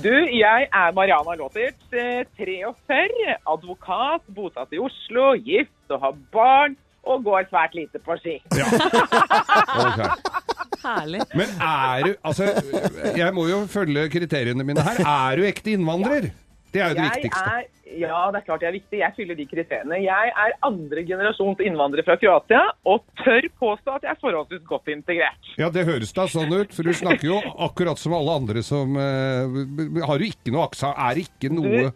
[0.02, 6.74] Du, jeg er Mariana Låtert, eh, 43, advokat, bosatt i Oslo, gift og har barn,
[7.02, 8.36] og går svært lite på ski.
[9.82, 10.02] Ok.
[10.82, 11.20] Herlig.
[11.38, 12.48] Men er du Altså,
[13.16, 15.02] jeg må jo følge kriteriene mine her.
[15.02, 16.30] Er du ekte innvandrer?
[16.72, 17.40] Det er jo det Jeg viktigste.
[17.52, 17.64] er,
[18.00, 18.98] ja, det er klart det er viktig.
[19.02, 19.98] Jeg fyller de kriteriene.
[20.00, 24.88] Jeg er andre generasjons innvandrer fra Kroatia, og tør påstå at jeg er forholdsvis godt
[24.94, 25.50] integrert.
[25.60, 28.96] Ja, det høres da sånn ut, for du snakker jo akkurat som alle andre som
[28.96, 30.94] uh, Har du ikke noe aksa?
[30.96, 31.90] Er det ikke noe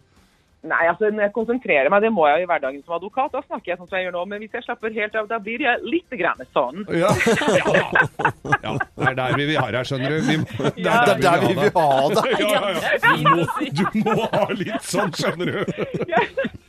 [0.67, 3.41] Nei, altså når jeg konsentrerer meg, det må jeg jo i hverdagen som advokat, da
[3.45, 5.63] snakker jeg sånn som jeg gjør nå, men hvis jeg slapper helt av, da blir
[5.63, 6.83] jeg litt grann sånn.
[6.97, 7.11] Ja.
[8.67, 10.19] Ja, det er der vi vil ha deg, skjønner du.
[10.27, 10.93] Vi, det det Ja.
[11.03, 12.39] er der vi vil ha deg.
[12.41, 13.13] Ja, Ja.
[13.17, 13.43] Du, må,
[13.77, 15.59] du må ha litt sånn, skjønner du.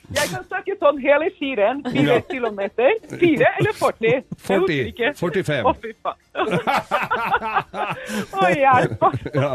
[0.09, 1.83] Jeg kan snakke sånn hele firen.
[1.85, 2.21] fire Ja.
[2.31, 4.23] kilometer, fire eller 40.
[4.47, 5.67] 40, 45.
[5.69, 6.19] Å, fy faen.
[8.39, 9.05] Å, hjelp.
[9.35, 9.51] Ja.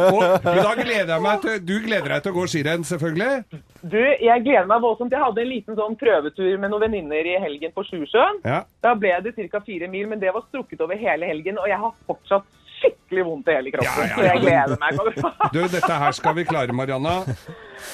[0.00, 3.62] Og, da gleder jeg meg til Du gleder deg til å gå skirenn, selvfølgelig?
[3.84, 5.12] Du, jeg gleder meg voldsomt.
[5.12, 8.38] Jeg hadde en liten sånn prøvetur med noen venninner i helgen på Sjusjøen.
[8.46, 8.62] Ja.
[8.84, 9.60] Da ble det ca.
[9.66, 12.46] fire mil, men det var strukket over hele helgen, og jeg har fortsatt
[12.78, 14.00] skikkelig vondt i hele kroppen.
[14.00, 15.20] Ja, ja, Så jeg gleder meg.
[15.54, 17.14] Du, dette her skal vi klare, Marianna.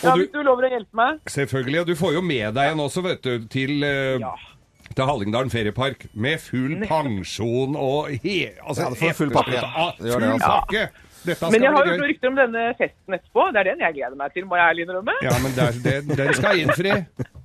[0.04, 1.20] Ja, hvis du, du lover å hjelpe meg.
[1.26, 1.82] selvfølgelig.
[1.82, 4.30] Og du får jo med deg en også, vet du, til eh,
[4.90, 8.50] til Hallingdalen feriepark med full pensjon og he...
[8.58, 9.60] Altså, Ja, du får full pakke.
[10.00, 10.56] Det gjør det, full altså.
[10.56, 11.09] pakke!
[11.20, 13.50] Dette skal Men jeg har jo noen rykter om denne festen etterpå.
[13.52, 15.18] Det er den jeg gleder meg til, må jeg ærlig innrømme.
[15.26, 16.96] Ja, men der, den, den skal innfri.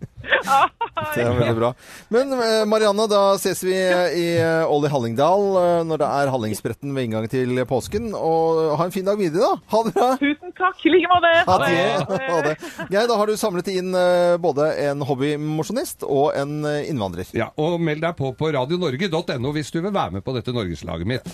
[1.15, 1.69] Det er veldig bra.
[2.13, 6.93] Men eh, Marianne, da ses vi i eh, Olli Hallingdal eh, når det er Hallingsbretten
[6.95, 8.09] ved inngang til påsken.
[8.15, 9.59] Og ha en fin dag videre, da.
[9.73, 10.09] Ha det bra.
[10.21, 10.81] Tusen takk.
[10.88, 11.33] I like måte.
[11.49, 11.83] Ha det.
[12.25, 12.55] Ha det.
[12.93, 17.29] Geir, da har du samlet inn eh, både en hobbymosjonist og en eh, innvandrer.
[17.38, 21.11] Ja, og meld deg på på radionorge.no hvis du vil være med på dette norgeslaget
[21.15, 21.29] mitt.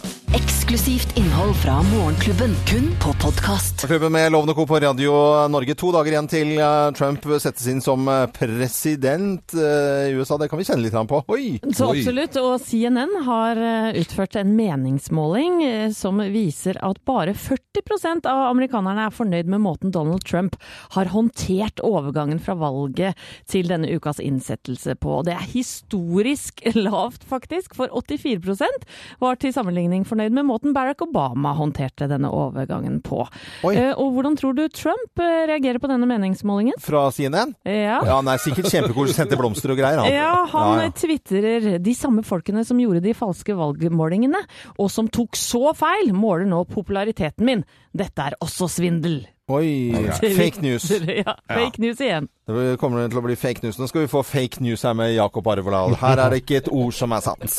[0.72, 3.88] Eksklusivt innhold fra Morgenklubben, kun på podkast.
[3.88, 4.68] Klubben med Lovende Co.
[4.68, 5.12] på Radio
[5.48, 5.76] Norge.
[5.76, 10.38] To dager igjen til eh, Trump settes inn som eh, president eh, i USA.
[10.40, 11.20] Det kan vi kjenne litt på.
[11.28, 11.60] Oi!
[11.76, 12.38] Så absolutt.
[12.40, 13.60] Og CNN har
[14.00, 15.60] utført en meningsmåling
[15.92, 20.56] som viser at bare 40% av amerikanerne er fornøyd med måten Donald Trump
[20.96, 23.20] har håndtert overgangen fra valget
[23.52, 25.20] til denne ukas innsettelse på.
[25.28, 28.88] Det er historisk lavt, faktisk, for 84%
[29.20, 33.24] var til sammenligning fornøyd med måten Barack Obama håndterte denne overgangen på.
[33.72, 36.78] Eh, Og hvordan tror du Trump eh, reagerer på denne meningsmålingen?
[36.80, 37.56] Fra CNN?
[37.66, 37.98] Ja.
[38.06, 39.16] Ja, han er sikkert kjempekoselig.
[39.18, 40.00] Sendte blomster og greier.
[40.04, 40.12] Han.
[40.14, 40.94] Ja, han Ja, ja.
[41.02, 44.44] twitterer de samme folkene som gjorde de falske valgmålingene,
[44.78, 47.66] og som tok så feil, måler nå populariteten min.
[47.94, 49.24] Dette er også svindel.
[49.50, 49.94] Oi,
[50.38, 50.92] fake news.
[51.26, 52.28] Ja, fake news igjen.
[52.48, 53.80] Det kommer til å bli fake news.
[53.80, 55.84] Nå skal vi få fake news her med Jakob Arvola.
[56.02, 57.58] Her er det ikke et ord som er sant.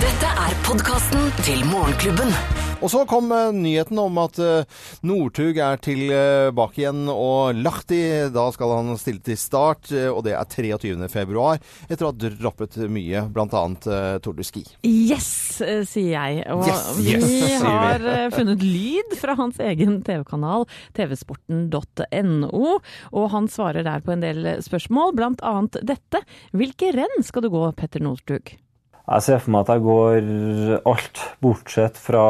[0.00, 2.32] Dette er podkasten til Morgenklubben.
[2.84, 4.68] Og så kom eh, nyheten om at eh,
[5.08, 8.02] Northug er tilbake igjen, og Lahti,
[8.34, 11.08] da skal han stille til start, eh, og det er 23.
[11.12, 14.64] februar, etter å ha droppet mye, uh, Tour de Ski.
[14.84, 15.30] Yes,
[15.88, 16.44] sier jeg.
[16.52, 17.54] Og Yes, yes, vi vi.
[17.64, 20.66] har eh, funnet lyd fra hans egen TV-kanal,
[20.96, 22.74] tvsporten.no,
[23.14, 26.20] og han svarer der på en del spørsmål, annet dette.
[26.52, 28.54] Hvilke renn skal du gå, Petter Northug?
[29.04, 30.28] Jeg ser for meg at jeg går
[30.88, 32.24] alt bortsett fra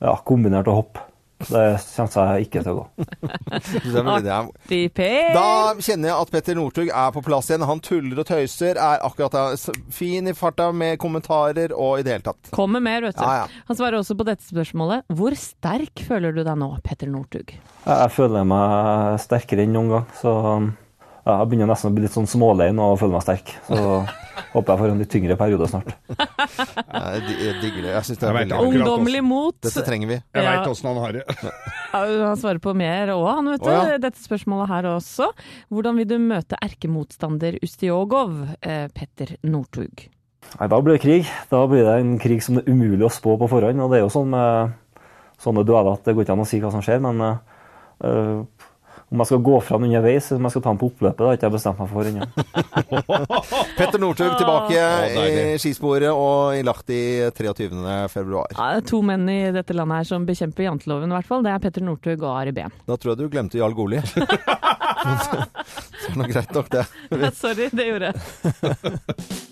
[0.00, 1.06] ja, kombinert og hopp.
[1.40, 3.06] Det kommer jeg ikke til å gå.
[4.12, 5.30] Artig, Per.
[5.32, 5.46] Da
[5.80, 7.64] kjenner jeg at Petter Northug er på plass igjen.
[7.68, 9.56] Han tuller og tøyser, er akkurat
[9.94, 12.52] fin i farta med kommentarer og i det hele tatt.
[12.52, 13.24] Kommer mer, vet du.
[13.24, 13.64] Ja, ja.
[13.70, 15.08] Han svarer også på dette spørsmålet.
[15.16, 17.56] Hvor sterk føler du deg nå, Petter Northug?
[17.88, 20.36] Jeg føler meg sterkere enn noen gang, så
[21.26, 23.50] ja, jeg begynner nesten å bli litt sånn smålein og føle meg sterk.
[23.66, 23.78] Så
[24.54, 25.90] håper jeg får en litt tyngre periode snart.
[26.08, 27.92] Jeg digger det.
[27.92, 29.56] Jeg synes det er veldig Ungdommelig mot.
[29.62, 30.18] Dette trenger vi.
[30.20, 30.54] Jeg Ja.
[30.56, 31.24] veit åssen han har det.
[31.90, 33.68] Ja, Han svarer på mer òg, han vet du.
[33.68, 33.98] Oh, ja.
[33.98, 35.26] Dette spørsmålet her også.
[35.74, 40.04] Hvordan vil du møte erkemotstander Ustiogov, eh, Petter Northug?
[40.60, 41.26] Nei, Da blir det krig.
[41.50, 43.82] Da blir det en krig som det er umulig å spå på forhånd.
[43.82, 44.72] Og det er jo sånn med
[45.42, 48.44] sånne dueller at det går ikke an å si hva som skjer, men eh,
[49.10, 51.18] om jeg skal gå fra den underveis, eller om jeg skal ta den på oppløpet,
[51.18, 52.28] det har ikke jeg bestemt meg for ennå.
[53.78, 57.00] Petter Northug tilbake i skisporet og i Lahti
[57.34, 57.70] 23.
[58.12, 58.54] februar.
[58.54, 61.42] Ja, det to menn i dette landet her som bekjemper janteloven, i hvert fall.
[61.46, 62.76] Det er Petter Northug og Ari Behn.
[62.86, 63.98] Da tror jeg du glemte Jarl Goli.
[64.90, 66.84] det er nå greit nok, det.
[67.14, 68.16] Ja, sorry, det gjorde jeg.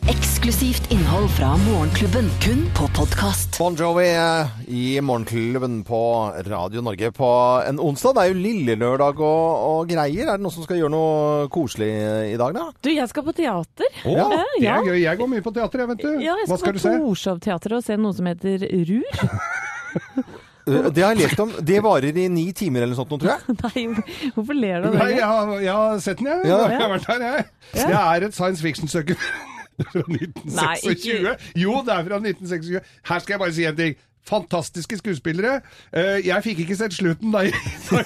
[0.09, 3.59] Eksklusivt innhold fra Morgenklubben, kun på podkast.
[3.61, 6.01] Bon Jovi eh, i Morgenklubben på
[6.49, 7.29] Radio Norge på
[7.69, 8.17] en onsdag.
[8.17, 10.33] Det er jo lillelørdag og, og greier.
[10.33, 11.91] Er det noen som skal gjøre noe koselig
[12.33, 12.67] i dag, da?
[12.85, 13.93] Du, jeg skal på teater.
[14.09, 14.99] Å, Ja, det er gøy.
[15.05, 16.11] Jeg går mye på teater, jeg, vet du.
[16.25, 16.97] Ja, jeg Hva skal, skal du se?
[16.97, 19.09] på Torshov-teatret og se noe som heter Rur.
[20.69, 21.53] Det har jeg lest om.
[21.73, 23.57] Det varer i ni timer eller noe sånt, tror jeg.
[23.65, 26.49] Nei, hvorfor ler du av Nei, jeg har, jeg har sett den, jeg.
[26.51, 26.59] Ja.
[26.73, 27.47] Jeg har vært her, jeg.
[27.75, 27.87] Ja.
[27.89, 29.17] Jeg er et science fiction-søker
[29.93, 31.25] fra 1926.
[31.25, 32.93] Nei, Jo, det er fra 1926.
[33.13, 33.97] Her skal jeg bare si en ting.
[34.29, 35.55] Fantastiske skuespillere.
[35.97, 37.47] Eh, Jeg fikk ikke sett slutten da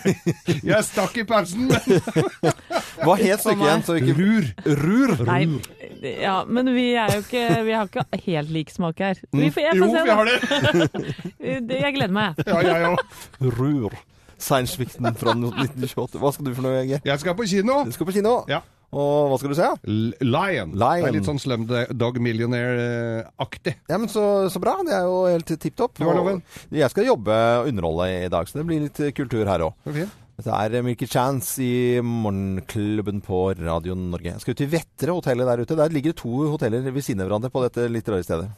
[0.70, 1.66] jeg stakk i pausen.
[3.00, 3.84] Hva het stykket igjen?
[3.86, 4.14] Så ikke...
[4.18, 4.48] Rur.
[4.82, 5.24] Rur.
[5.28, 5.40] Nei,
[6.22, 9.20] ja, men vi er jo ikke Vi har ikke helt lik smak her.
[9.32, 10.38] Vi får, jeg får Jo, se, vi har det.
[11.70, 12.42] Det- Jeg gleder meg.
[12.46, 13.06] Ja, jeg òg.
[13.58, 13.96] Rur.
[14.42, 16.18] Science fiction fra 1928.
[16.18, 17.02] Hva skal du for noe, Geir?
[17.06, 17.84] Jeg skal på kino.
[17.86, 18.40] Du skal på kino.
[18.50, 18.58] Ja.
[18.92, 19.68] Og hva skal du se?
[19.88, 20.74] Lion.
[20.74, 20.74] Lion.
[20.76, 23.76] Det er litt sånn Slumdog Millionaire-aktig.
[23.88, 24.74] Ja, men så, så bra.
[24.84, 25.94] Det er jo helt tipp topp.
[25.96, 26.42] Du har loven.
[26.68, 29.92] Og Jeg skal jobbe og underholde i dag, så det blir litt kultur her òg.
[30.32, 34.32] Dette er Milky Chance i Morgenklubben på Radio Norge.
[34.40, 35.76] Skal ut til Vettre hotellet der ute.
[35.76, 38.48] Der ligger to hoteller ved siden av hverandre på dette litt rare stedet.